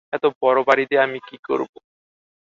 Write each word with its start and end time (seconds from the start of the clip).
এত 0.13 0.23
বড় 0.41 0.59
বাড়ি 0.67 0.83
দিয়ে 0.89 1.03
আমি 1.03 1.19
করব 1.47 1.71
কী? 1.73 1.79